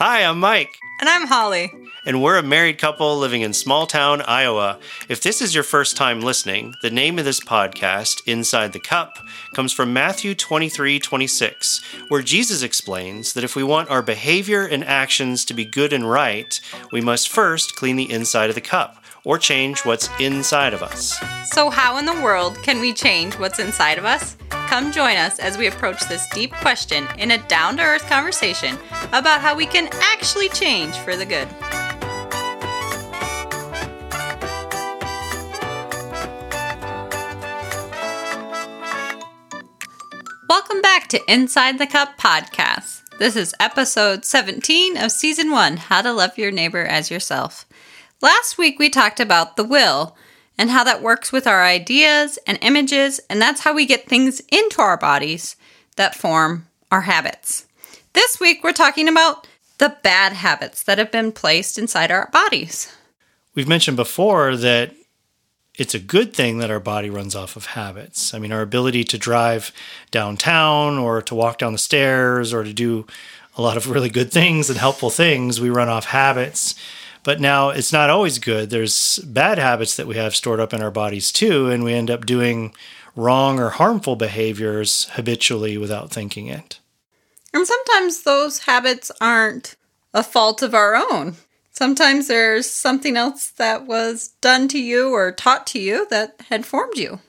Hi, 0.00 0.24
I'm 0.24 0.40
Mike. 0.40 0.76
And 0.98 1.08
I'm 1.08 1.28
Holly. 1.28 1.72
And 2.04 2.20
we're 2.20 2.36
a 2.36 2.42
married 2.42 2.78
couple 2.78 3.16
living 3.16 3.42
in 3.42 3.52
small 3.52 3.86
town 3.86 4.22
Iowa. 4.22 4.80
If 5.08 5.22
this 5.22 5.40
is 5.40 5.54
your 5.54 5.62
first 5.62 5.96
time 5.96 6.20
listening, 6.20 6.74
the 6.82 6.90
name 6.90 7.16
of 7.16 7.24
this 7.24 7.38
podcast, 7.38 8.20
Inside 8.26 8.72
the 8.72 8.80
Cup, 8.80 9.18
comes 9.54 9.72
from 9.72 9.92
Matthew 9.92 10.34
23 10.34 10.98
26, 10.98 11.80
where 12.08 12.22
Jesus 12.22 12.64
explains 12.64 13.34
that 13.34 13.44
if 13.44 13.54
we 13.54 13.62
want 13.62 13.88
our 13.88 14.02
behavior 14.02 14.66
and 14.66 14.82
actions 14.82 15.44
to 15.44 15.54
be 15.54 15.64
good 15.64 15.92
and 15.92 16.10
right, 16.10 16.60
we 16.90 17.00
must 17.00 17.28
first 17.28 17.76
clean 17.76 17.94
the 17.94 18.10
inside 18.10 18.48
of 18.48 18.56
the 18.56 18.60
cup 18.60 18.96
or 19.22 19.38
change 19.38 19.84
what's 19.84 20.10
inside 20.18 20.74
of 20.74 20.82
us. 20.82 21.16
So, 21.52 21.70
how 21.70 21.98
in 21.98 22.06
the 22.06 22.20
world 22.20 22.60
can 22.64 22.80
we 22.80 22.92
change 22.92 23.38
what's 23.38 23.60
inside 23.60 23.98
of 23.98 24.04
us? 24.04 24.36
Come 24.68 24.90
join 24.90 25.16
us 25.16 25.38
as 25.38 25.56
we 25.56 25.66
approach 25.66 26.00
this 26.08 26.26
deep 26.30 26.52
question 26.52 27.06
in 27.18 27.30
a 27.30 27.38
down 27.46 27.76
to 27.76 27.82
earth 27.82 28.06
conversation 28.08 28.76
about 29.12 29.40
how 29.40 29.54
we 29.54 29.66
can 29.66 29.88
actually 29.92 30.48
change 30.48 30.96
for 30.96 31.16
the 31.16 31.24
good. 31.24 31.48
Welcome 40.48 40.82
back 40.82 41.08
to 41.08 41.20
Inside 41.28 41.78
the 41.78 41.86
Cup 41.86 42.18
podcast. 42.18 43.02
This 43.18 43.36
is 43.36 43.54
episode 43.60 44.24
17 44.24 44.96
of 44.96 45.12
season 45.12 45.50
1 45.50 45.76
How 45.76 46.02
to 46.02 46.12
Love 46.12 46.36
Your 46.36 46.50
Neighbor 46.50 46.84
as 46.84 47.10
Yourself. 47.10 47.66
Last 48.20 48.58
week 48.58 48.78
we 48.78 48.90
talked 48.90 49.20
about 49.20 49.56
the 49.56 49.64
will 49.64 50.16
and 50.58 50.70
how 50.70 50.84
that 50.84 51.02
works 51.02 51.32
with 51.32 51.46
our 51.46 51.64
ideas 51.64 52.38
and 52.46 52.58
images, 52.62 53.20
and 53.28 53.40
that's 53.40 53.62
how 53.62 53.74
we 53.74 53.86
get 53.86 54.08
things 54.08 54.40
into 54.52 54.80
our 54.80 54.96
bodies 54.96 55.56
that 55.96 56.14
form 56.14 56.66
our 56.90 57.02
habits. 57.02 57.66
This 58.12 58.38
week 58.38 58.62
we're 58.62 58.72
talking 58.72 59.08
about 59.08 59.46
the 59.78 59.96
bad 60.02 60.32
habits 60.32 60.82
that 60.84 60.98
have 60.98 61.10
been 61.10 61.32
placed 61.32 61.78
inside 61.78 62.10
our 62.10 62.30
bodies. 62.32 62.94
We've 63.54 63.68
mentioned 63.68 63.96
before 63.96 64.56
that 64.56 64.94
it's 65.76 65.94
a 65.94 65.98
good 65.98 66.32
thing 66.32 66.58
that 66.58 66.70
our 66.70 66.80
body 66.80 67.10
runs 67.10 67.34
off 67.34 67.56
of 67.56 67.66
habits. 67.66 68.32
I 68.32 68.38
mean, 68.38 68.52
our 68.52 68.62
ability 68.62 69.04
to 69.04 69.18
drive 69.18 69.72
downtown 70.12 70.98
or 70.98 71.20
to 71.22 71.34
walk 71.34 71.58
down 71.58 71.72
the 71.72 71.78
stairs 71.78 72.52
or 72.52 72.62
to 72.62 72.72
do 72.72 73.06
a 73.56 73.62
lot 73.62 73.76
of 73.76 73.90
really 73.90 74.10
good 74.10 74.30
things 74.30 74.70
and 74.70 74.78
helpful 74.78 75.10
things, 75.10 75.60
we 75.60 75.70
run 75.70 75.88
off 75.88 76.06
habits. 76.06 76.74
But 77.24 77.40
now 77.40 77.70
it's 77.70 77.92
not 77.92 78.10
always 78.10 78.38
good. 78.38 78.70
There's 78.70 79.18
bad 79.18 79.58
habits 79.58 79.96
that 79.96 80.06
we 80.06 80.16
have 80.16 80.36
stored 80.36 80.60
up 80.60 80.72
in 80.72 80.82
our 80.82 80.90
bodies 80.90 81.32
too, 81.32 81.70
and 81.70 81.82
we 81.82 81.94
end 81.94 82.10
up 82.10 82.26
doing 82.26 82.74
wrong 83.16 83.58
or 83.58 83.70
harmful 83.70 84.14
behaviors 84.14 85.06
habitually 85.12 85.78
without 85.78 86.10
thinking 86.10 86.46
it. 86.46 86.78
And 87.52 87.66
sometimes 87.66 88.22
those 88.22 88.60
habits 88.60 89.10
aren't 89.20 89.76
a 90.12 90.22
fault 90.22 90.62
of 90.62 90.74
our 90.74 90.94
own. 90.94 91.36
Sometimes 91.70 92.28
there's 92.28 92.68
something 92.68 93.16
else 93.16 93.48
that 93.48 93.86
was 93.86 94.28
done 94.40 94.68
to 94.68 94.78
you 94.78 95.10
or 95.10 95.32
taught 95.32 95.66
to 95.68 95.78
you 95.80 96.06
that 96.10 96.36
had 96.48 96.66
formed 96.66 96.96
you. 96.96 97.20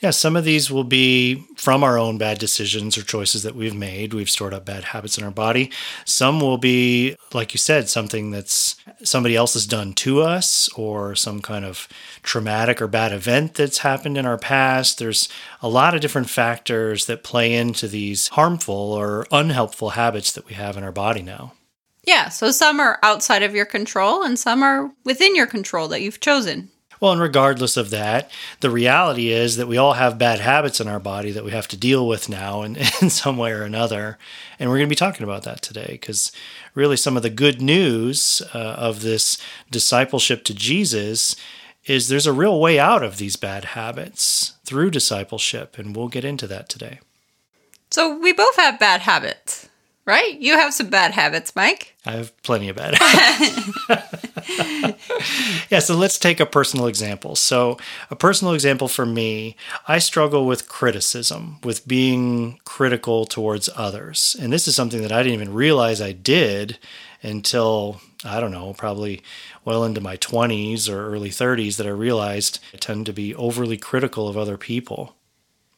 Yeah, 0.00 0.10
some 0.10 0.36
of 0.36 0.44
these 0.44 0.70
will 0.70 0.84
be 0.84 1.44
from 1.56 1.82
our 1.82 1.98
own 1.98 2.18
bad 2.18 2.38
decisions 2.38 2.98
or 2.98 3.02
choices 3.02 3.42
that 3.42 3.54
we've 3.54 3.74
made. 3.74 4.14
We've 4.14 4.30
stored 4.30 4.54
up 4.54 4.64
bad 4.64 4.84
habits 4.84 5.18
in 5.18 5.24
our 5.24 5.30
body. 5.30 5.70
Some 6.04 6.40
will 6.40 6.58
be, 6.58 7.16
like 7.32 7.54
you 7.54 7.58
said, 7.58 7.88
something 7.88 8.30
that's 8.30 8.76
somebody 9.02 9.36
else 9.36 9.54
has 9.54 9.66
done 9.66 9.92
to 9.94 10.22
us 10.22 10.68
or 10.74 11.14
some 11.14 11.40
kind 11.40 11.64
of 11.64 11.88
traumatic 12.22 12.80
or 12.82 12.86
bad 12.86 13.12
event 13.12 13.54
that's 13.54 13.78
happened 13.78 14.18
in 14.18 14.26
our 14.26 14.38
past. 14.38 14.98
There's 14.98 15.28
a 15.62 15.68
lot 15.68 15.94
of 15.94 16.00
different 16.00 16.30
factors 16.30 17.06
that 17.06 17.24
play 17.24 17.54
into 17.54 17.88
these 17.88 18.28
harmful 18.28 18.74
or 18.74 19.26
unhelpful 19.30 19.90
habits 19.90 20.32
that 20.32 20.46
we 20.46 20.54
have 20.54 20.76
in 20.76 20.84
our 20.84 20.92
body 20.92 21.22
now. 21.22 21.52
Yeah, 22.06 22.28
so 22.28 22.52
some 22.52 22.78
are 22.78 23.00
outside 23.02 23.42
of 23.42 23.54
your 23.54 23.66
control 23.66 24.22
and 24.22 24.38
some 24.38 24.62
are 24.62 24.92
within 25.04 25.34
your 25.34 25.46
control 25.46 25.88
that 25.88 26.02
you've 26.02 26.20
chosen. 26.20 26.70
Well, 27.00 27.12
and 27.12 27.20
regardless 27.20 27.76
of 27.76 27.90
that, 27.90 28.30
the 28.60 28.70
reality 28.70 29.30
is 29.30 29.56
that 29.56 29.68
we 29.68 29.76
all 29.76 29.94
have 29.94 30.18
bad 30.18 30.40
habits 30.40 30.80
in 30.80 30.88
our 30.88 31.00
body 31.00 31.30
that 31.30 31.44
we 31.44 31.50
have 31.50 31.68
to 31.68 31.76
deal 31.76 32.06
with 32.06 32.28
now 32.28 32.62
in, 32.62 32.76
in 33.02 33.10
some 33.10 33.36
way 33.36 33.52
or 33.52 33.62
another. 33.62 34.18
And 34.58 34.70
we're 34.70 34.78
going 34.78 34.88
to 34.88 34.92
be 34.92 34.96
talking 34.96 35.24
about 35.24 35.42
that 35.44 35.62
today 35.62 35.88
because 35.92 36.32
really 36.74 36.96
some 36.96 37.16
of 37.16 37.22
the 37.22 37.30
good 37.30 37.60
news 37.60 38.42
uh, 38.54 38.58
of 38.58 39.02
this 39.02 39.38
discipleship 39.70 40.44
to 40.44 40.54
Jesus 40.54 41.36
is 41.84 42.08
there's 42.08 42.26
a 42.26 42.32
real 42.32 42.60
way 42.60 42.78
out 42.78 43.02
of 43.02 43.18
these 43.18 43.36
bad 43.36 43.64
habits 43.64 44.54
through 44.64 44.90
discipleship. 44.90 45.78
And 45.78 45.94
we'll 45.94 46.08
get 46.08 46.24
into 46.24 46.46
that 46.48 46.68
today. 46.68 47.00
So 47.90 48.18
we 48.18 48.32
both 48.32 48.56
have 48.56 48.80
bad 48.80 49.02
habits 49.02 49.68
right? 50.06 50.38
You 50.40 50.54
have 50.54 50.72
some 50.72 50.88
bad 50.88 51.12
habits, 51.12 51.54
Mike. 51.54 51.94
I 52.06 52.12
have 52.12 52.40
plenty 52.42 52.68
of 52.68 52.76
bad 52.76 52.94
habits. 52.94 54.25
yeah, 55.70 55.78
so 55.78 55.96
let's 55.96 56.18
take 56.18 56.40
a 56.40 56.46
personal 56.46 56.86
example. 56.86 57.36
So, 57.36 57.78
a 58.10 58.16
personal 58.16 58.54
example 58.54 58.88
for 58.88 59.06
me, 59.06 59.56
I 59.88 59.98
struggle 59.98 60.46
with 60.46 60.68
criticism, 60.68 61.58
with 61.64 61.86
being 61.86 62.58
critical 62.64 63.24
towards 63.24 63.68
others. 63.74 64.36
And 64.40 64.52
this 64.52 64.68
is 64.68 64.76
something 64.76 65.02
that 65.02 65.12
I 65.12 65.22
didn't 65.22 65.34
even 65.34 65.54
realize 65.54 66.00
I 66.00 66.12
did 66.12 66.78
until, 67.22 68.00
I 68.24 68.40
don't 68.40 68.52
know, 68.52 68.72
probably 68.74 69.22
well 69.64 69.84
into 69.84 70.00
my 70.00 70.16
20s 70.16 70.88
or 70.88 71.12
early 71.12 71.30
30s 71.30 71.76
that 71.76 71.86
I 71.86 71.90
realized 71.90 72.60
I 72.72 72.76
tend 72.76 73.06
to 73.06 73.12
be 73.12 73.34
overly 73.34 73.76
critical 73.76 74.28
of 74.28 74.36
other 74.36 74.56
people 74.56 75.16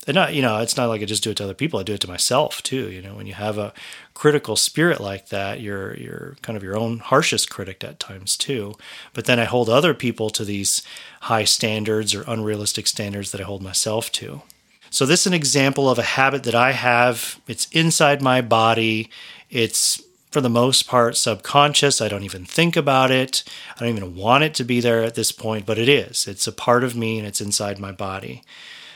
and 0.08 0.14
not 0.14 0.34
you 0.34 0.42
know 0.42 0.58
it's 0.58 0.76
not 0.76 0.88
like 0.88 1.00
i 1.00 1.04
just 1.04 1.22
do 1.22 1.30
it 1.30 1.36
to 1.36 1.44
other 1.44 1.54
people 1.54 1.78
i 1.78 1.82
do 1.82 1.94
it 1.94 2.00
to 2.00 2.08
myself 2.08 2.62
too 2.62 2.90
you 2.90 3.00
know 3.00 3.14
when 3.14 3.26
you 3.26 3.34
have 3.34 3.58
a 3.58 3.72
critical 4.14 4.56
spirit 4.56 5.00
like 5.00 5.28
that 5.28 5.60
you're 5.60 5.94
you're 5.96 6.36
kind 6.42 6.56
of 6.56 6.62
your 6.62 6.76
own 6.76 6.98
harshest 6.98 7.48
critic 7.50 7.84
at 7.84 8.00
times 8.00 8.36
too 8.36 8.74
but 9.12 9.26
then 9.26 9.38
i 9.38 9.44
hold 9.44 9.68
other 9.68 9.94
people 9.94 10.30
to 10.30 10.44
these 10.44 10.82
high 11.22 11.44
standards 11.44 12.14
or 12.14 12.24
unrealistic 12.26 12.86
standards 12.86 13.30
that 13.30 13.40
i 13.40 13.44
hold 13.44 13.62
myself 13.62 14.10
to 14.10 14.42
so 14.90 15.04
this 15.06 15.20
is 15.20 15.26
an 15.26 15.34
example 15.34 15.88
of 15.88 15.98
a 15.98 16.02
habit 16.02 16.42
that 16.42 16.54
i 16.54 16.72
have 16.72 17.40
it's 17.46 17.68
inside 17.70 18.20
my 18.20 18.40
body 18.40 19.10
it's 19.50 20.02
for 20.30 20.42
the 20.42 20.50
most 20.50 20.86
part 20.86 21.16
subconscious. 21.16 22.02
I 22.02 22.08
don't 22.08 22.22
even 22.22 22.44
think 22.44 22.76
about 22.76 23.10
it. 23.10 23.42
I 23.74 23.80
don't 23.80 23.96
even 23.96 24.14
want 24.14 24.44
it 24.44 24.54
to 24.56 24.64
be 24.64 24.78
there 24.78 25.02
at 25.02 25.14
this 25.14 25.32
point, 25.32 25.64
but 25.64 25.78
it 25.78 25.88
is. 25.88 26.28
It's 26.28 26.46
a 26.46 26.52
part 26.52 26.84
of 26.84 26.94
me 26.94 27.18
and 27.18 27.26
it's 27.26 27.40
inside 27.40 27.78
my 27.78 27.92
body. 27.92 28.42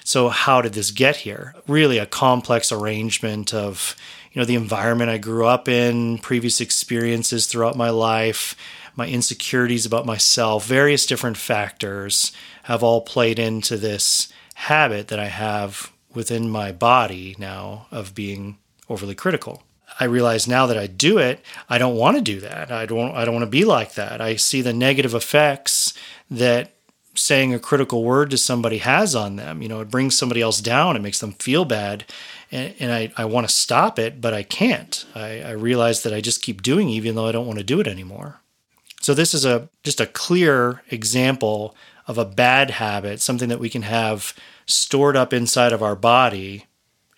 So 0.05 0.29
how 0.29 0.63
did 0.63 0.73
this 0.73 0.91
get 0.91 1.17
here? 1.17 1.55
Really 1.67 1.99
a 1.99 2.07
complex 2.07 2.73
arrangement 2.73 3.55
of, 3.55 3.97
you 4.33 4.41
know, 4.41 4.47
the 4.47 4.55
environment 4.55 5.11
I 5.11 5.19
grew 5.19 5.47
up 5.47 5.69
in, 5.69 6.19
previous 6.19 6.61
experiences 6.61 7.47
throughout 7.47 7.77
my 7.77 7.91
life, 7.91 8.57
my 8.97 9.07
insecurities 9.07 9.87
about 9.87 10.07
myself, 10.07 10.67
various 10.67 11.07
different 11.07 11.37
factors 11.37 12.33
have 12.65 12.83
all 12.83 13.01
played 13.01 13.39
into 13.39 13.77
this 13.77 14.33
habit 14.55 15.09
that 15.09 15.19
I 15.19 15.29
have 15.29 15.93
within 16.15 16.51
my 16.51 16.73
body 16.73 17.35
now 17.39 17.87
of 17.91 18.15
being 18.15 18.59
overly 18.89 19.15
critical. 19.15 19.63
I 20.01 20.05
realize 20.05 20.49
now 20.49 20.67
that 20.67 20.79
I 20.79 20.87
do 20.87 21.19
it, 21.19 21.45
I 21.69 21.79
don't 21.79 21.97
want 21.97 22.17
to 22.17 22.23
do 22.23 22.41
that. 22.41 22.71
I 22.71 22.87
don't 22.87 23.15
I 23.15 23.25
don't 23.25 23.35
want 23.35 23.45
to 23.45 23.51
be 23.51 23.65
like 23.65 23.95
that. 23.95 24.21
I 24.21 24.37
see 24.37 24.63
the 24.63 24.73
negative 24.73 25.15
effects 25.15 25.95
that 26.31 26.73
saying 27.15 27.53
a 27.53 27.59
critical 27.59 28.05
word 28.05 28.31
to 28.31 28.39
somebody 28.39 28.79
has 28.79 29.15
on 29.15 29.37
them. 29.37 29.63
You 29.63 29.69
know, 29.69 29.81
it 29.81 29.91
brings 29.91 30.17
somebody 30.17 30.41
else 30.41 30.61
down, 30.61 30.97
it 30.97 31.03
makes 31.03 31.19
them 31.19 31.33
feel 31.33 31.65
bad. 31.65 32.05
And, 32.51 32.75
and 32.79 32.93
I, 32.93 33.13
I 33.17 33.25
want 33.25 33.49
to 33.49 33.55
stop 33.55 33.99
it, 33.99 34.21
but 34.21 34.35
I 34.35 34.43
can't. 34.43 35.05
I, 35.15 35.41
I 35.41 35.51
realize 35.53 36.03
that 36.03 36.15
I 36.15 36.21
just 36.21 36.43
keep 36.43 36.63
doing 36.63 36.89
even 36.89 37.15
though 37.15 37.27
I 37.27 37.33
don't 37.33 37.47
want 37.47 37.59
to 37.59 37.65
do 37.65 37.81
it 37.81 37.87
anymore. 37.87 38.41
So 39.01 39.15
this 39.15 39.35
is 39.35 39.45
a 39.45 39.69
just 39.83 40.01
a 40.01 40.07
clear 40.07 40.83
example 40.91 41.75
of 42.07 42.19
a 42.19 42.25
bad 42.25 42.71
habit, 42.71 43.21
something 43.21 43.49
that 43.49 43.61
we 43.61 43.69
can 43.69 43.83
have 43.83 44.35
stored 44.67 45.17
up 45.17 45.33
inside 45.33 45.73
of 45.73 45.83
our 45.83 45.97
body 45.97 46.67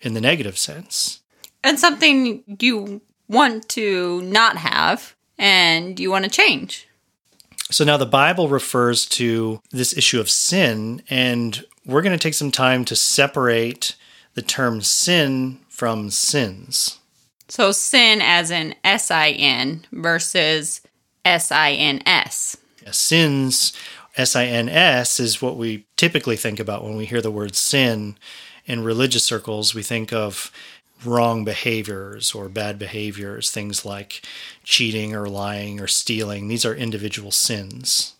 in 0.01 0.13
the 0.13 0.21
negative 0.21 0.57
sense. 0.57 1.21
And 1.63 1.79
something 1.79 2.43
you 2.59 3.01
want 3.27 3.69
to 3.69 4.21
not 4.21 4.57
have 4.57 5.15
and 5.37 5.99
you 5.99 6.11
want 6.11 6.25
to 6.25 6.31
change. 6.31 6.87
So 7.71 7.83
now 7.83 7.97
the 7.97 8.05
Bible 8.05 8.47
refers 8.47 9.05
to 9.07 9.61
this 9.71 9.97
issue 9.97 10.19
of 10.19 10.29
sin, 10.29 11.01
and 11.09 11.65
we're 11.85 12.03
going 12.03 12.17
to 12.17 12.21
take 12.21 12.35
some 12.35 12.51
time 12.51 12.85
to 12.85 12.95
separate 12.95 13.95
the 14.35 14.41
term 14.41 14.81
sin 14.81 15.59
from 15.67 16.11
sins. 16.11 16.99
So 17.47 17.71
sin 17.71 18.21
as 18.21 18.51
in 18.51 18.75
S 18.83 19.11
I 19.11 19.29
N 19.31 19.85
versus 19.91 20.81
S 21.23 21.51
I 21.51 21.71
N 21.71 22.01
S. 22.05 22.57
Sins, 22.91 23.73
S 24.15 24.35
I 24.35 24.45
N 24.45 24.69
S, 24.69 25.19
is 25.19 25.41
what 25.41 25.57
we 25.57 25.85
typically 25.97 26.35
think 26.35 26.59
about 26.59 26.83
when 26.83 26.95
we 26.95 27.05
hear 27.05 27.21
the 27.21 27.31
word 27.31 27.55
sin. 27.55 28.15
In 28.67 28.83
religious 28.83 29.23
circles, 29.23 29.75
we 29.75 29.83
think 29.83 30.13
of 30.13 30.51
wrong 31.03 31.43
behaviors 31.43 32.33
or 32.33 32.47
bad 32.49 32.79
behaviors, 32.79 33.51
things 33.51 33.85
like 33.85 34.21
cheating 34.63 35.15
or 35.15 35.27
lying 35.27 35.79
or 35.79 35.87
stealing. 35.87 36.47
These 36.47 36.65
are 36.65 36.75
individual 36.75 37.31
sins. 37.31 38.15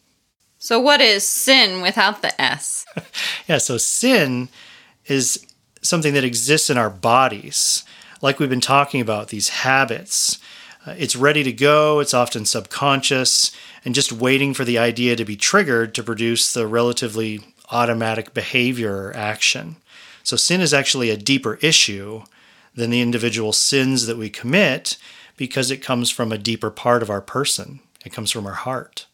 So, 0.60 0.80
what 0.80 1.00
is 1.00 1.24
sin 1.24 1.82
without 1.82 2.22
the 2.22 2.40
S? 2.42 2.86
yeah, 3.48 3.60
so 3.60 3.78
sin 3.78 4.50
is 5.06 5.46
something 5.82 6.14
that 6.16 6.24
exists 6.24 6.70
in 6.70 6.78
our 6.78 6.90
bodies. 6.90 7.84
Like 8.22 8.40
we've 8.40 8.50
been 8.50 8.62
talking 8.62 9.02
about, 9.02 9.28
these 9.30 9.50
habits, 9.50 10.40
Uh, 10.88 10.94
it's 10.98 11.16
ready 11.16 11.44
to 11.44 11.52
go, 11.52 12.00
it's 12.00 12.14
often 12.14 12.46
subconscious, 12.46 13.52
and 13.84 13.96
just 13.96 14.12
waiting 14.12 14.54
for 14.54 14.64
the 14.66 14.78
idea 14.78 15.16
to 15.16 15.26
be 15.26 15.36
triggered 15.36 15.96
to 15.96 16.04
produce 16.04 16.54
the 16.54 16.68
relatively 16.68 17.42
automatic 17.72 18.34
behavior 18.34 18.96
or 18.96 19.16
action. 19.16 19.78
So 20.24 20.36
sin 20.38 20.62
is 20.62 20.74
actually 20.74 21.10
a 21.10 21.18
deeper 21.18 21.56
issue 21.62 22.22
than 22.76 22.90
the 22.90 23.02
individual 23.02 23.54
sins 23.54 24.06
that 24.06 24.18
we 24.18 24.30
commit 24.30 24.98
because 25.38 25.72
it 25.72 25.78
comes 25.78 26.10
from 26.10 26.32
a 26.32 26.38
deeper 26.38 26.70
part 26.70 27.02
of 27.02 27.10
our 27.10 27.22
person. 27.22 27.80
It 28.06 28.14
comes 28.14 28.32
from 28.32 28.46
our 28.46 28.54
heart. 28.54 29.08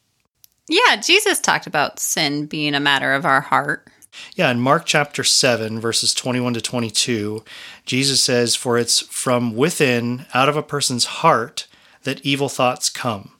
Yeah, 0.67 0.95
Jesus 0.97 1.39
talked 1.39 1.67
about 1.67 1.99
sin 1.99 2.45
being 2.45 2.75
a 2.75 2.79
matter 2.79 3.13
of 3.13 3.25
our 3.25 3.41
heart. 3.41 3.87
Yeah, 4.35 4.51
in 4.51 4.59
Mark 4.59 4.85
chapter 4.85 5.23
7, 5.23 5.79
verses 5.79 6.13
21 6.13 6.53
to 6.55 6.61
22, 6.61 7.43
Jesus 7.85 8.21
says, 8.21 8.55
For 8.55 8.77
it's 8.77 8.99
from 8.99 9.55
within, 9.55 10.25
out 10.33 10.49
of 10.49 10.57
a 10.57 10.63
person's 10.63 11.05
heart, 11.05 11.67
that 12.03 12.25
evil 12.25 12.49
thoughts 12.49 12.89
come 12.89 13.31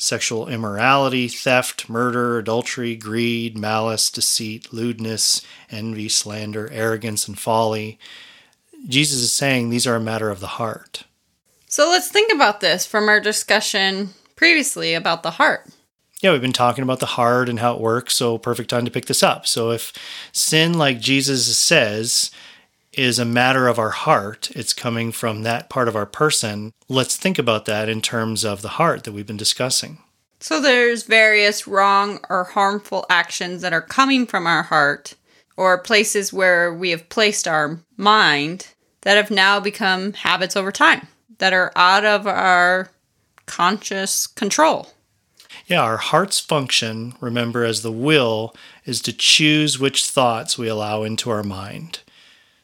sexual 0.00 0.48
immorality, 0.48 1.28
theft, 1.28 1.88
murder, 1.90 2.38
adultery, 2.38 2.96
greed, 2.96 3.58
malice, 3.58 4.10
deceit, 4.10 4.72
lewdness, 4.72 5.42
envy, 5.70 6.08
slander, 6.08 6.70
arrogance, 6.72 7.28
and 7.28 7.38
folly. 7.38 7.98
Jesus 8.88 9.20
is 9.20 9.32
saying 9.32 9.70
these 9.70 9.86
are 9.86 9.96
a 9.96 10.00
matter 10.00 10.30
of 10.30 10.40
the 10.40 10.46
heart. 10.46 11.04
So 11.66 11.88
let's 11.88 12.08
think 12.10 12.32
about 12.32 12.60
this 12.60 12.84
from 12.86 13.08
our 13.08 13.20
discussion 13.20 14.10
previously 14.36 14.94
about 14.94 15.22
the 15.22 15.32
heart. 15.32 15.68
Yeah, 16.20 16.32
we've 16.32 16.40
been 16.40 16.52
talking 16.52 16.82
about 16.82 17.00
the 17.00 17.06
heart 17.06 17.48
and 17.48 17.60
how 17.60 17.74
it 17.74 17.80
works, 17.80 18.14
so 18.14 18.36
perfect 18.36 18.68
time 18.70 18.84
to 18.84 18.90
pick 18.90 19.06
this 19.06 19.22
up. 19.22 19.46
So 19.46 19.70
if 19.70 19.92
sin, 20.32 20.74
like 20.74 21.00
Jesus 21.00 21.56
says, 21.58 22.30
is 22.92 23.18
a 23.18 23.24
matter 23.24 23.68
of 23.68 23.78
our 23.78 23.90
heart, 23.90 24.50
it's 24.54 24.72
coming 24.72 25.12
from 25.12 25.42
that 25.42 25.70
part 25.70 25.88
of 25.88 25.96
our 25.96 26.06
person. 26.06 26.72
Let's 26.88 27.16
think 27.16 27.38
about 27.38 27.64
that 27.66 27.88
in 27.88 28.02
terms 28.02 28.44
of 28.44 28.62
the 28.62 28.68
heart 28.68 29.04
that 29.04 29.12
we've 29.12 29.26
been 29.26 29.36
discussing. 29.36 29.98
So 30.40 30.60
there's 30.60 31.04
various 31.04 31.66
wrong 31.66 32.18
or 32.28 32.44
harmful 32.44 33.06
actions 33.08 33.62
that 33.62 33.72
are 33.72 33.82
coming 33.82 34.26
from 34.26 34.46
our 34.46 34.62
heart 34.62 35.14
or 35.60 35.76
places 35.76 36.32
where 36.32 36.72
we 36.72 36.88
have 36.88 37.06
placed 37.10 37.46
our 37.46 37.78
mind 37.98 38.68
that 39.02 39.18
have 39.18 39.30
now 39.30 39.60
become 39.60 40.14
habits 40.14 40.56
over 40.56 40.72
time 40.72 41.06
that 41.36 41.52
are 41.52 41.70
out 41.76 42.02
of 42.02 42.26
our 42.26 42.88
conscious 43.44 44.26
control. 44.26 44.88
Yeah, 45.66 45.82
our 45.82 45.98
heart's 45.98 46.40
function, 46.40 47.12
remember, 47.20 47.62
as 47.62 47.82
the 47.82 47.92
will, 47.92 48.56
is 48.86 49.02
to 49.02 49.12
choose 49.12 49.78
which 49.78 50.06
thoughts 50.06 50.56
we 50.56 50.66
allow 50.66 51.02
into 51.02 51.28
our 51.28 51.42
mind. 51.42 52.00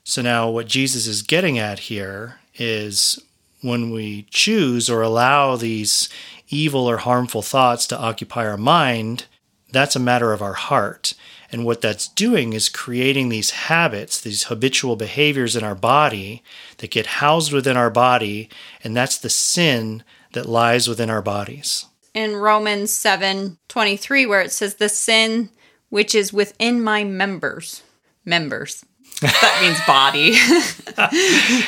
So 0.03 0.23
now, 0.23 0.49
what 0.49 0.67
Jesus 0.67 1.07
is 1.07 1.21
getting 1.21 1.59
at 1.59 1.81
here 1.81 2.41
is 2.55 3.23
when 3.61 3.91
we 3.91 4.27
choose 4.31 4.89
or 4.89 5.03
allow 5.03 5.57
these 5.57 6.09
evil 6.49 6.89
or 6.89 6.97
harmful 6.97 7.43
thoughts 7.43 7.87
to 7.89 7.99
occupy 7.99 8.47
our 8.47 8.57
mind, 8.57 9.27
that's 9.71 9.97
a 9.97 10.01
matter 10.01 10.33
of 10.33 10.41
our 10.41 10.55
heart. 10.55 11.13
And 11.53 11.65
what 11.65 11.81
that's 11.81 12.09
doing 12.09 12.53
is 12.53 12.69
creating 12.69 13.29
these 13.29 13.51
habits, 13.51 14.21
these 14.21 14.45
habitual 14.45 14.97
behaviors 14.97 15.55
in 15.55 15.65
our 15.65 15.75
body 15.75 16.43
that 16.79 16.91
get 16.91 17.07
housed 17.07 17.53
within 17.53 17.77
our 17.77 17.91
body, 17.91 18.49
and 18.83 18.97
that's 18.97 19.19
the 19.19 19.31
sin 19.31 20.03
that 20.33 20.47
lies 20.47 20.89
within 20.89 21.11
our 21.11 21.23
bodies. 21.23 21.87
In 22.15 22.35
Romans 22.35 22.93
7 22.93 23.59
23, 23.69 24.25
where 24.27 24.41
it 24.41 24.53
says, 24.53 24.77
The 24.77 24.89
sin 24.89 25.51
which 25.91 26.15
is 26.15 26.33
within 26.33 26.83
my 26.83 27.05
members, 27.05 27.83
members, 28.25 28.86
that 29.21 29.59
means 29.63 29.79
body. 29.87 30.37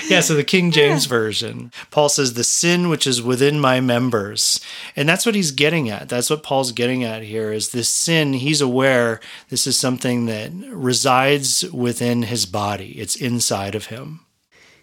yeah, 0.08 0.20
so 0.20 0.34
the 0.34 0.44
King 0.44 0.70
James 0.70 1.06
Version, 1.06 1.72
Paul 1.90 2.08
says, 2.08 2.34
the 2.34 2.44
sin 2.44 2.88
which 2.88 3.06
is 3.06 3.22
within 3.22 3.58
my 3.58 3.80
members. 3.80 4.60
And 4.94 5.08
that's 5.08 5.24
what 5.24 5.34
he's 5.34 5.50
getting 5.50 5.88
at. 5.88 6.08
That's 6.08 6.28
what 6.28 6.42
Paul's 6.42 6.72
getting 6.72 7.04
at 7.04 7.22
here 7.22 7.52
is 7.52 7.70
this 7.70 7.88
sin, 7.88 8.34
he's 8.34 8.60
aware 8.60 9.20
this 9.48 9.66
is 9.66 9.78
something 9.78 10.26
that 10.26 10.52
resides 10.70 11.64
within 11.72 12.24
his 12.24 12.44
body, 12.44 12.92
it's 12.98 13.16
inside 13.16 13.74
of 13.74 13.86
him. 13.86 14.20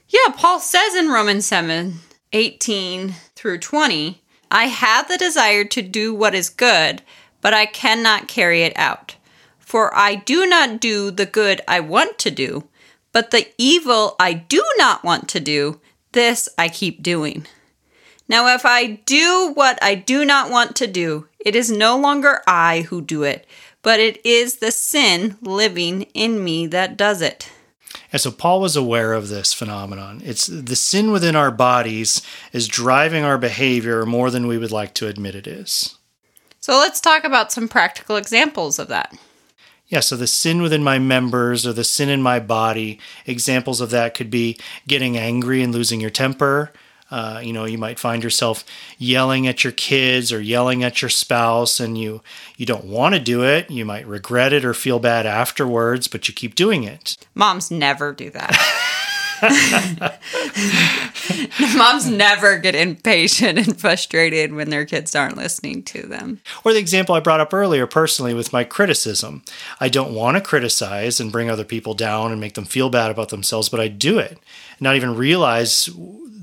Yeah, 0.08 0.34
Paul 0.36 0.60
says 0.60 0.96
in 0.96 1.10
Romans 1.10 1.46
7 1.46 1.96
18 2.32 3.14
through 3.36 3.60
20, 3.60 4.22
I 4.52 4.66
have 4.66 5.08
the 5.08 5.18
desire 5.18 5.64
to 5.66 5.82
do 5.82 6.14
what 6.14 6.36
is 6.36 6.50
good, 6.50 7.02
but 7.42 7.54
I 7.54 7.66
cannot 7.66 8.28
carry 8.28 8.64
it 8.64 8.74
out. 8.76 9.16
For 9.66 9.94
I 9.94 10.16
do 10.16 10.46
not 10.46 10.80
do 10.80 11.12
the 11.12 11.26
good 11.26 11.60
I 11.68 11.80
want 11.80 12.20
to 12.20 12.32
do, 12.32 12.70
but 13.12 13.32
the 13.32 13.48
evil 13.58 14.16
I 14.20 14.34
do 14.34 14.64
not 14.78 15.04
want 15.04 15.28
to 15.30 15.40
do, 15.40 15.82
this 16.12 16.48
I 16.58 16.70
keep 16.70 17.02
doing. 17.02 17.48
Now, 18.28 18.54
if 18.54 18.66
I 18.66 19.02
do 19.06 19.52
what 19.54 19.78
I 19.82 19.96
do 19.96 20.24
not 20.24 20.52
want 20.52 20.76
to 20.78 20.88
do, 20.88 21.28
it 21.40 21.56
is 21.56 21.72
no 21.72 21.98
longer 21.98 22.42
I 22.48 22.82
who 22.90 23.02
do 23.02 23.24
it, 23.24 23.48
but 23.82 24.00
it 24.00 24.24
is 24.26 24.58
the 24.58 24.72
sin 24.72 25.38
living 25.42 26.04
in 26.14 26.44
me 26.44 26.68
that 26.68 26.96
does 26.96 27.22
it. 27.22 27.52
And 28.12 28.22
so 28.22 28.32
Paul 28.32 28.62
was 28.62 28.76
aware 28.76 29.14
of 29.14 29.30
this 29.30 29.52
phenomenon. 29.52 30.22
It's 30.24 30.46
the 30.46 30.76
sin 30.76 31.12
within 31.12 31.36
our 31.36 31.52
bodies 31.52 32.22
is 32.54 32.68
driving 32.68 33.24
our 33.24 33.38
behavior 33.38 34.06
more 34.06 34.30
than 34.30 34.48
we 34.48 34.58
would 34.58 34.72
like 34.72 34.94
to 34.96 35.08
admit 35.08 35.36
it 35.36 35.48
is. 35.48 35.98
So 36.60 36.78
let's 36.78 37.02
talk 37.02 37.24
about 37.24 37.52
some 37.52 37.68
practical 37.68 38.16
examples 38.16 38.80
of 38.80 38.88
that. 38.90 39.16
Yeah, 39.88 40.00
so 40.00 40.16
the 40.16 40.28
sin 40.28 40.62
within 40.62 40.84
my 40.84 40.98
members 40.98 41.66
or 41.66 41.74
the 41.74 41.84
sin 41.84 42.10
in 42.10 42.22
my 42.22 42.40
body, 42.40 43.00
examples 43.28 43.82
of 43.82 43.92
that 43.92 44.16
could 44.16 44.32
be 44.32 44.58
getting 44.88 45.16
angry 45.18 45.62
and 45.62 45.74
losing 45.74 46.02
your 46.02 46.10
temper. 46.10 46.72
Uh, 47.12 47.40
you 47.44 47.54
know, 47.54 47.66
you 47.66 47.78
might 47.78 48.00
find 48.00 48.24
yourself 48.24 48.66
yelling 48.98 49.46
at 49.46 49.64
your 49.64 49.74
kids 49.74 50.34
or 50.34 50.42
yelling 50.42 50.84
at 50.84 51.04
your 51.04 51.10
spouse, 51.10 51.80
and 51.80 51.98
you 52.00 52.22
you 52.58 52.66
don't 52.66 52.86
want 52.86 53.14
to 53.14 53.22
do 53.22 53.44
it. 53.44 53.70
You 53.70 53.86
might 53.86 54.08
regret 54.08 54.54
it 54.54 54.66
or 54.66 54.74
feel 54.74 54.98
bad 54.98 55.28
afterwards, 55.28 56.08
but 56.08 56.28
you 56.28 56.34
keep 56.34 56.56
doing 56.56 56.84
it. 56.84 57.16
Moms 57.36 57.70
never 57.70 58.12
do 58.12 58.32
that. 58.32 58.92
Moms 61.76 62.10
never 62.10 62.58
get 62.58 62.76
impatient 62.76 63.58
and 63.58 63.80
frustrated 63.80 64.54
when 64.54 64.70
their 64.70 64.86
kids 64.86 65.16
aren't 65.16 65.38
listening 65.38 65.84
to 65.84 66.04
them. 66.04 66.42
Or 66.64 66.74
the 66.74 66.80
example 66.80 67.16
I 67.16 67.20
brought 67.20 67.40
up 67.40 67.54
earlier 67.54 67.88
personally 67.88 68.34
with 68.34 68.54
my 68.54 68.64
criticism. 68.64 69.44
I 69.80 69.90
don't 69.90 70.14
want 70.14 70.38
to 70.38 70.42
criticize 70.42 71.20
and 71.20 71.32
bring 71.32 71.50
other 71.50 71.64
people 71.64 71.94
down 71.94 72.32
and 72.32 72.40
make 72.40 72.54
them 72.54 72.66
feel 72.66 72.90
bad 72.90 73.12
about 73.12 73.30
themselves, 73.30 73.70
but 73.70 73.80
I 73.80 73.88
do 73.88 74.20
it. 74.20 74.40
Not 74.80 74.96
even 74.96 75.16
realize 75.16 75.90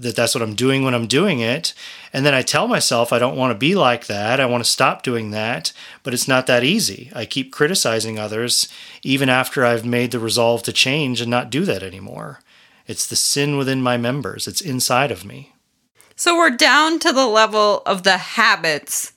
that 0.02 0.16
that's 0.16 0.34
what 0.34 0.42
I'm 0.42 0.54
doing 0.54 0.82
when 0.82 0.94
I'm 0.94 1.06
doing 1.06 1.40
it. 1.40 1.74
And 2.12 2.26
then 2.26 2.34
I 2.34 2.42
tell 2.42 2.68
myself 2.68 3.12
I 3.12 3.18
don't 3.18 3.36
want 3.36 3.52
to 3.52 3.58
be 3.58 3.74
like 3.74 4.06
that. 4.06 4.40
I 4.40 4.46
want 4.46 4.64
to 4.64 4.70
stop 4.70 5.02
doing 5.02 5.30
that. 5.30 5.72
But 6.02 6.12
it's 6.12 6.28
not 6.28 6.46
that 6.46 6.64
easy. 6.64 7.10
I 7.14 7.24
keep 7.24 7.52
criticizing 7.52 8.18
others 8.18 8.68
even 9.02 9.28
after 9.28 9.64
I've 9.64 9.86
made 9.86 10.10
the 10.10 10.18
resolve 10.18 10.62
to 10.64 10.72
change 10.72 11.20
and 11.20 11.30
not 11.30 11.50
do 11.50 11.64
that 11.64 11.82
anymore. 11.82 12.40
It's 12.86 13.06
the 13.06 13.16
sin 13.16 13.56
within 13.56 13.82
my 13.82 13.96
members, 13.96 14.46
it's 14.46 14.60
inside 14.60 15.10
of 15.10 15.24
me. 15.24 15.54
So 16.16 16.36
we're 16.36 16.50
down 16.50 16.98
to 17.00 17.12
the 17.12 17.26
level 17.26 17.82
of 17.86 18.02
the 18.02 18.16
habits 18.16 19.12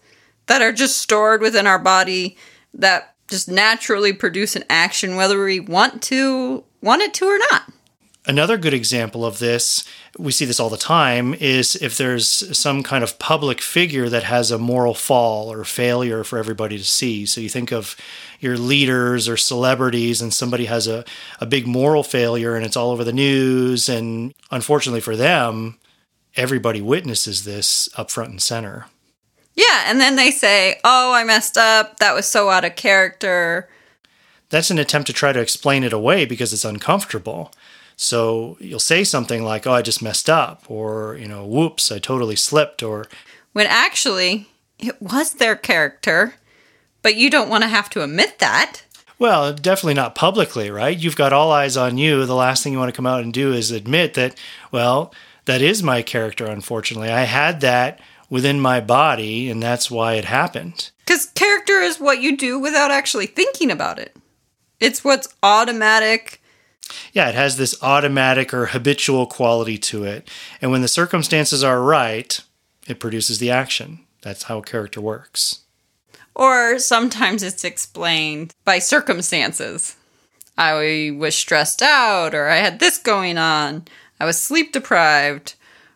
that 0.47 0.61
are 0.61 0.71
just 0.71 0.97
stored 0.97 1.41
within 1.41 1.67
our 1.67 1.79
body 1.79 2.37
that 2.73 3.15
just 3.27 3.49
naturally 3.49 4.13
produce 4.13 4.55
an 4.55 4.63
action 4.69 5.15
whether 5.15 5.43
we 5.43 5.59
want 5.59 6.01
to 6.03 6.63
want 6.81 7.01
it 7.01 7.13
to 7.15 7.25
or 7.25 7.39
not. 7.51 7.71
Another 8.27 8.57
good 8.57 8.73
example 8.73 9.23
of 9.23 9.37
this, 9.37 9.85
we 10.17 10.31
see 10.31 10.45
this 10.45 10.59
all 10.59 10.69
the 10.69 10.77
time, 10.77 11.35
is 11.35 11.75
if 11.75 11.95
there's 11.95 12.57
some 12.57 12.81
kind 12.81 13.03
of 13.03 13.19
public 13.19 13.61
figure 13.61 14.09
that 14.09 14.23
has 14.23 14.49
a 14.49 14.57
moral 14.57 14.95
fall 14.95 15.51
or 15.51 15.63
failure 15.63 16.23
for 16.23 16.39
everybody 16.39 16.77
to 16.77 16.83
see. 16.83 17.27
So 17.27 17.39
you 17.39 17.49
think 17.49 17.71
of 17.71 17.95
your 18.39 18.57
leaders 18.57 19.29
or 19.29 19.37
celebrities, 19.37 20.21
and 20.21 20.33
somebody 20.33 20.65
has 20.65 20.87
a, 20.87 21.05
a 21.39 21.45
big 21.45 21.67
moral 21.67 22.03
failure 22.03 22.55
and 22.55 22.65
it's 22.65 22.75
all 22.75 22.89
over 22.89 23.03
the 23.03 23.13
news. 23.13 23.87
And 23.89 24.33
unfortunately 24.49 25.01
for 25.01 25.15
them, 25.15 25.77
everybody 26.35 26.81
witnesses 26.81 27.43
this 27.43 27.89
up 27.95 28.09
front 28.09 28.31
and 28.31 28.41
center. 28.41 28.87
Yeah, 29.53 29.83
and 29.85 30.01
then 30.01 30.15
they 30.15 30.31
say, 30.31 30.79
Oh, 30.83 31.13
I 31.13 31.23
messed 31.23 31.57
up. 31.57 31.99
That 31.99 32.13
was 32.13 32.25
so 32.25 32.49
out 32.49 32.65
of 32.65 32.75
character. 32.75 33.69
That's 34.49 34.69
an 34.69 34.79
attempt 34.79 35.07
to 35.07 35.13
try 35.13 35.31
to 35.31 35.39
explain 35.39 35.83
it 35.83 35.93
away 35.93 36.25
because 36.25 36.53
it's 36.53 36.65
uncomfortable. 36.65 37.51
So 37.95 38.57
you'll 38.59 38.79
say 38.79 39.03
something 39.03 39.43
like, 39.43 39.65
"Oh, 39.65 39.73
I 39.73 39.81
just 39.81 40.01
messed 40.01 40.29
up," 40.29 40.63
or 40.67 41.17
you 41.19 41.27
know, 41.27 41.45
"Whoops, 41.45 41.91
I 41.91 41.99
totally 41.99 42.35
slipped," 42.35 42.83
or 42.83 43.07
when 43.53 43.67
actually 43.67 44.47
it 44.79 45.01
was 45.01 45.33
their 45.33 45.55
character, 45.55 46.35
but 47.01 47.15
you 47.15 47.29
don't 47.29 47.49
want 47.49 47.63
to 47.63 47.69
have 47.69 47.89
to 47.91 48.03
admit 48.03 48.39
that. 48.39 48.81
Well, 49.17 49.53
definitely 49.53 49.93
not 49.93 50.13
publicly, 50.13 50.69
right? 50.69 50.97
You've 50.97 51.15
got 51.15 51.31
all 51.31 51.51
eyes 51.51 51.77
on 51.77 51.97
you. 51.97 52.25
The 52.25 52.35
last 52.35 52.63
thing 52.63 52.73
you 52.73 52.79
want 52.79 52.89
to 52.89 52.95
come 52.95 53.07
out 53.07 53.23
and 53.23 53.33
do 53.33 53.53
is 53.53 53.71
admit 53.71 54.13
that, 54.15 54.37
well, 54.71 55.13
that 55.45 55.61
is 55.61 55.81
my 55.81 56.01
character, 56.01 56.45
unfortunately. 56.45 57.09
I 57.09 57.23
had 57.23 57.61
that 57.61 58.01
within 58.29 58.59
my 58.59 58.81
body, 58.81 59.49
and 59.49 59.63
that's 59.63 59.89
why 59.89 60.15
it 60.15 60.25
happened. 60.25 60.91
Because 61.05 61.27
character 61.27 61.79
is 61.79 61.99
what 61.99 62.21
you 62.21 62.35
do 62.35 62.59
without 62.59 62.91
actually 62.91 63.27
thinking 63.27 63.71
about 63.71 63.99
it, 63.99 64.17
it's 64.81 65.03
what's 65.03 65.33
automatic 65.41 66.41
yeah, 67.13 67.29
it 67.29 67.35
has 67.35 67.57
this 67.57 67.81
automatic 67.81 68.53
or 68.53 68.67
habitual 68.67 69.25
quality 69.25 69.77
to 69.77 70.03
it. 70.03 70.29
And 70.61 70.71
when 70.71 70.81
the 70.81 70.87
circumstances 70.87 71.63
are 71.63 71.81
right, 71.81 72.39
it 72.87 72.99
produces 72.99 73.39
the 73.39 73.51
action. 73.51 73.99
That's 74.21 74.43
how 74.43 74.59
a 74.59 74.63
character 74.63 75.01
works. 75.01 75.61
Or 76.33 76.79
sometimes 76.79 77.43
it's 77.43 77.63
explained 77.63 78.53
by 78.65 78.79
circumstances. 78.79 79.95
I 80.57 81.11
was 81.17 81.35
stressed 81.35 81.81
out, 81.81 82.33
or 82.33 82.47
I 82.47 82.57
had 82.57 82.79
this 82.79 82.97
going 82.97 83.37
on, 83.37 83.85
I 84.19 84.25
was 84.25 84.41
sleep 84.41 84.71
deprived, 84.71 85.55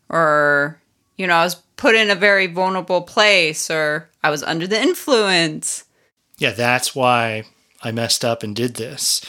or, 0.10 0.82
you 1.18 1.28
know, 1.28 1.36
I 1.36 1.44
was 1.44 1.56
put 1.78 1.96
in 1.96 2.10
a 2.10 2.16
very 2.16 2.48
vulnerable 2.48 3.02
place, 3.02 3.72
or 3.72 4.10
I 4.22 4.30
was 4.30 4.44
under 4.44 4.68
the 4.68 4.82
influence. 4.82 5.86
Yeah, 6.38 6.52
that's 6.52 6.94
why 6.94 7.44
I 7.82 7.92
messed 7.92 8.26
up 8.26 8.44
and 8.44 8.56
did 8.56 8.76
this. 8.76 9.22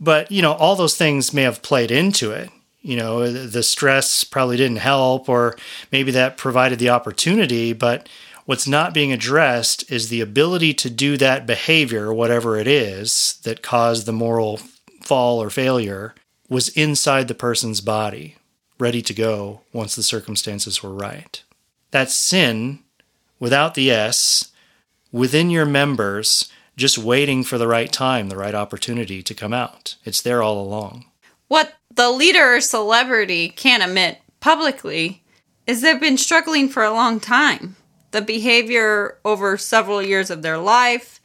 But, 0.00 0.32
you 0.32 0.40
know, 0.40 0.52
all 0.54 0.76
those 0.76 0.96
things 0.96 1.34
may 1.34 1.42
have 1.42 1.62
played 1.62 1.90
into 1.90 2.30
it. 2.30 2.50
You 2.80 2.96
know, 2.96 3.30
the 3.30 3.62
stress 3.62 4.24
probably 4.24 4.56
didn't 4.56 4.78
help, 4.78 5.28
or 5.28 5.56
maybe 5.92 6.10
that 6.12 6.38
provided 6.38 6.78
the 6.78 6.88
opportunity, 6.88 7.74
but 7.74 8.08
what's 8.46 8.66
not 8.66 8.94
being 8.94 9.12
addressed 9.12 9.90
is 9.92 10.08
the 10.08 10.22
ability 10.22 10.72
to 10.74 10.88
do 10.88 11.18
that 11.18 11.46
behavior, 11.46 12.12
whatever 12.12 12.56
it 12.56 12.66
is, 12.66 13.38
that 13.44 13.62
caused 13.62 14.06
the 14.06 14.12
moral 14.12 14.58
fall 15.02 15.42
or 15.42 15.50
failure, 15.50 16.14
was 16.48 16.70
inside 16.70 17.28
the 17.28 17.34
person's 17.34 17.82
body, 17.82 18.36
ready 18.78 19.02
to 19.02 19.12
go 19.12 19.60
once 19.74 19.94
the 19.94 20.02
circumstances 20.02 20.82
were 20.82 20.94
right. 20.94 21.42
That 21.90 22.10
sin, 22.10 22.78
without 23.38 23.74
the 23.74 23.90
S, 23.90 24.52
within 25.12 25.50
your 25.50 25.66
members, 25.66 26.50
just 26.80 26.98
waiting 26.98 27.44
for 27.44 27.58
the 27.58 27.68
right 27.68 27.92
time, 27.92 28.28
the 28.28 28.36
right 28.36 28.54
opportunity 28.54 29.22
to 29.22 29.34
come 29.34 29.52
out. 29.52 29.96
It's 30.04 30.22
there 30.22 30.42
all 30.42 30.60
along. 30.60 31.04
What 31.46 31.74
the 31.94 32.10
leader 32.10 32.56
or 32.56 32.60
celebrity 32.60 33.50
can't 33.50 33.82
admit 33.82 34.18
publicly 34.40 35.22
is 35.66 35.82
they've 35.82 36.00
been 36.00 36.16
struggling 36.16 36.68
for 36.68 36.82
a 36.82 36.92
long 36.92 37.20
time. 37.20 37.76
The 38.10 38.22
behavior 38.22 39.18
over 39.24 39.56
several 39.56 40.02
years 40.02 40.30
of 40.30 40.42
their 40.42 40.58
life, 40.58 41.20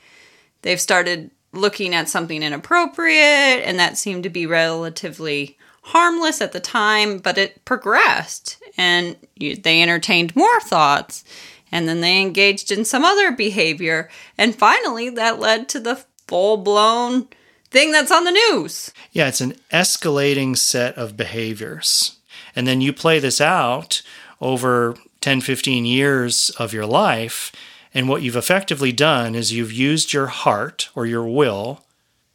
they've 0.61 0.81
started 0.81 1.31
looking 1.53 1.95
at 1.95 2.09
something 2.09 2.43
inappropriate, 2.43 3.63
and 3.63 3.79
that 3.79 3.97
seemed 3.97 4.23
to 4.23 4.29
be 4.29 4.45
relatively 4.45 5.57
harmless 5.81 6.41
at 6.41 6.51
the 6.51 6.59
time, 6.59 7.19
but 7.19 7.37
it 7.37 7.63
progressed 7.63 8.57
and 8.77 9.15
they 9.39 9.81
entertained 9.81 10.35
more 10.35 10.59
thoughts 10.61 11.23
and 11.75 11.89
then 11.89 11.99
they 11.99 12.21
engaged 12.21 12.71
in 12.71 12.85
some 12.85 13.03
other 13.03 13.33
behavior. 13.33 14.09
And 14.37 14.55
finally, 14.55 15.09
that 15.09 15.41
led 15.41 15.67
to 15.69 15.79
the 15.81 16.05
full 16.25 16.55
blown 16.55 17.27
thing 17.69 17.91
that's 17.91 18.13
on 18.13 18.23
the 18.23 18.31
news. 18.31 18.93
Yeah, 19.11 19.27
it's 19.27 19.41
an 19.41 19.55
escalating 19.73 20.57
set 20.57 20.95
of 20.97 21.17
behaviors. 21.17 22.15
And 22.55 22.65
then 22.65 22.79
you 22.79 22.93
play 22.93 23.19
this 23.19 23.41
out 23.41 24.03
over 24.39 24.95
10, 25.19 25.41
15 25.41 25.83
years 25.85 26.49
of 26.51 26.71
your 26.71 26.85
life. 26.85 27.51
And 27.93 28.07
what 28.07 28.21
you've 28.21 28.37
effectively 28.37 28.93
done 28.93 29.35
is 29.35 29.51
you've 29.51 29.73
used 29.73 30.13
your 30.13 30.27
heart 30.27 30.87
or 30.95 31.05
your 31.05 31.27
will 31.27 31.83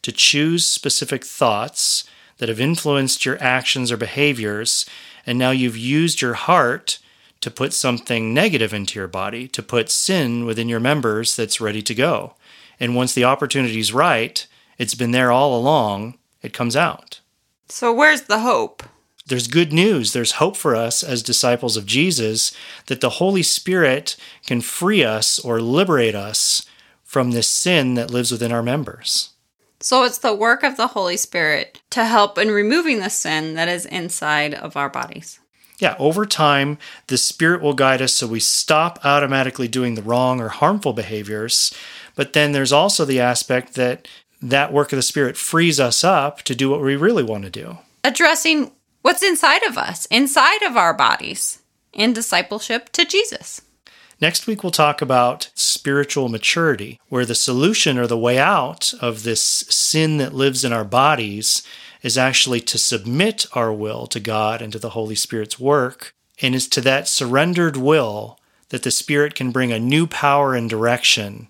to 0.03 0.13
choose 0.13 0.67
specific 0.67 1.25
thoughts 1.25 2.05
that 2.37 2.51
have 2.51 2.61
influenced 2.61 3.25
your 3.25 3.43
actions 3.43 3.91
or 3.91 3.97
behaviors. 3.97 4.85
And 5.25 5.39
now 5.39 5.51
you've 5.51 5.79
used 5.79 6.21
your 6.21 6.35
heart 6.35 6.99
to 7.41 7.51
put 7.51 7.73
something 7.73 8.35
negative 8.35 8.75
into 8.75 8.99
your 8.99 9.09
body, 9.09 9.49
to 9.49 9.63
put 9.63 9.91
sin 9.91 10.45
within 10.45 10.69
your 10.69 10.81
members 10.81 11.35
that's 11.35 11.61
ready 11.61 11.83
to 11.83 11.95
go. 11.95 12.35
And 12.79 12.95
once 12.95 13.15
the 13.15 13.25
opportunity's 13.25 13.93
right, 13.93 14.47
it's 14.79 14.95
been 14.95 15.11
there 15.11 15.33
all 15.33 15.59
along, 15.59 16.19
it 16.43 16.53
comes 16.53 16.77
out. 16.77 17.21
So, 17.69 17.93
where's 17.93 18.23
the 18.23 18.41
hope? 18.41 18.83
There's 19.27 19.47
good 19.47 19.73
news. 19.73 20.13
There's 20.13 20.33
hope 20.33 20.57
for 20.57 20.75
us 20.75 21.03
as 21.03 21.23
disciples 21.23 21.77
of 21.77 21.87
Jesus 21.87 22.53
that 22.87 23.01
the 23.01 23.11
Holy 23.11 23.43
Spirit 23.43 24.17
can 24.45 24.61
free 24.61 25.05
us 25.05 25.39
or 25.39 25.61
liberate 25.61 26.15
us 26.15 26.67
from 27.05 27.31
this 27.31 27.49
sin 27.49 27.95
that 27.95 28.11
lives 28.11 28.33
within 28.33 28.53
our 28.53 28.63
members. 28.63 29.31
So, 29.79 30.05
it's 30.05 30.19
the 30.19 30.35
work 30.35 30.63
of 30.63 30.77
the 30.77 30.89
Holy 30.89 31.17
Spirit 31.17 31.81
to 31.91 32.05
help 32.05 32.39
in 32.39 32.49
removing 32.49 33.01
the 33.01 33.09
sin 33.09 33.55
that 33.55 33.69
is 33.69 33.87
inside 33.87 34.55
of 34.55 34.77
our 34.77 34.91
bodies 34.91 35.40
yeah, 35.81 35.97
over 35.99 36.27
time, 36.27 36.79
the 37.07 37.17
Spirit 37.17 37.63
will 37.63 37.75
guide 37.75 38.03
us 38.03 38.15
so 38.15 38.27
we 38.27 38.41
stop 38.41 38.99
automatically 39.05 39.69
doing 39.69 39.95
the 39.95 40.03
wrong 40.03 40.41
or 40.41 40.49
harmful 40.49 40.93
behaviors. 40.93 41.75
But 42.15 42.35
then 42.35 42.53
there's 42.53 42.73
also 42.73 43.05
the 43.05 43.21
aspect 43.21 43.75
that 43.75 44.07
that 44.43 44.73
work 44.73 44.93
of 44.93 44.97
the 44.97 45.03
Spirit 45.03 45.37
frees 45.37 45.81
us 45.81 46.05
up 46.05 46.43
to 46.43 46.55
do 46.55 46.71
what 46.71 46.81
we 46.81 46.97
really 46.97 47.23
want 47.23 47.45
to 47.45 47.51
do. 47.51 47.79
Addressing 48.05 48.73
what's 49.03 49.23
inside 49.23 49.63
of 49.65 49.79
us, 49.79 50.07
inside 50.07 50.63
of 50.63 50.77
our 50.77 50.95
bodies, 50.95 51.63
in 51.93 52.13
discipleship 52.13 52.91
to 52.91 53.05
Jesus. 53.05 53.63
Next 54.21 54.47
week, 54.47 54.63
we'll 54.63 54.71
talk 54.71 55.01
about 55.01 55.51
spiritual 55.55 56.29
maturity, 56.29 57.01
where 57.09 57.25
the 57.25 57.35
solution 57.35 57.97
or 57.97 58.07
the 58.07 58.19
way 58.19 58.39
out 58.39 58.93
of 59.01 59.23
this 59.23 59.41
sin 59.43 60.19
that 60.19 60.35
lives 60.35 60.63
in 60.63 60.75
our 60.75 60.85
bodies 60.85 61.63
is 62.02 62.16
actually 62.19 62.61
to 62.61 62.78
submit 62.78 63.47
our 63.52 63.73
will 63.73 64.07
to 64.07 64.21
God 64.21 64.62
and 64.62 64.73
to 64.73 64.78
the 64.78 64.90
Holy 64.90 65.14
Spirit's 65.14 65.59
work. 65.59 66.14
And 66.42 66.54
it's 66.54 66.69
to 66.69 66.80
that 66.83 67.09
surrendered 67.09 67.76
will 67.76 68.38
that 68.71 68.83
the 68.83 68.90
Spirit 68.90 69.35
can 69.35 69.50
bring 69.50 69.73
a 69.73 69.78
new 69.78 70.07
power 70.07 70.54
and 70.54 70.71
direction, 70.71 71.49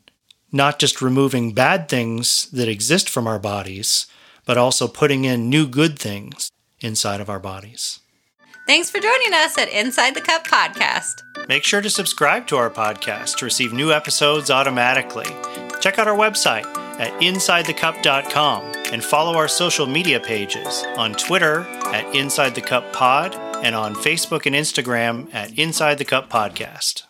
not 0.50 0.78
just 0.78 1.00
removing 1.00 1.52
bad 1.54 1.88
things 1.88 2.50
that 2.50 2.68
exist 2.68 3.08
from 3.08 3.26
our 3.26 3.38
bodies, 3.38 4.06
but 4.44 4.58
also 4.58 4.88
putting 4.88 5.24
in 5.24 5.48
new 5.48 5.66
good 5.66 5.98
things 5.98 6.50
inside 6.80 7.20
of 7.20 7.30
our 7.30 7.38
bodies. 7.38 8.00
Thanks 8.66 8.90
for 8.90 8.98
joining 8.98 9.34
us 9.34 9.58
at 9.58 9.68
Inside 9.68 10.14
the 10.14 10.20
Cup 10.20 10.46
podcast. 10.46 11.22
Make 11.48 11.64
sure 11.64 11.80
to 11.80 11.90
subscribe 11.90 12.46
to 12.48 12.56
our 12.56 12.70
podcast 12.70 13.36
to 13.38 13.44
receive 13.44 13.72
new 13.72 13.92
episodes 13.92 14.50
automatically. 14.50 15.26
Check 15.80 15.98
out 15.98 16.08
our 16.08 16.16
website 16.16 16.64
at 17.00 17.18
InsideTheCup.com 17.20 18.72
and 18.92 19.02
follow 19.02 19.36
our 19.36 19.48
social 19.48 19.86
media 19.86 20.20
pages 20.20 20.84
on 20.96 21.14
Twitter 21.14 21.62
at 21.86 22.14
Inside 22.14 22.54
the 22.54 22.60
Cup 22.60 22.92
Pod 22.92 23.34
and 23.64 23.74
on 23.74 23.94
Facebook 23.94 24.46
and 24.46 24.54
Instagram 24.54 25.32
at 25.34 25.58
Inside 25.58 25.98
the 25.98 26.04
Cup 26.04 26.30
Podcast. 26.30 27.09